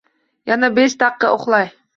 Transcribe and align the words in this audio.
Yana 0.51 0.69
besh 0.79 0.97
daqiqa 1.05 1.27
uxlay 1.37 1.67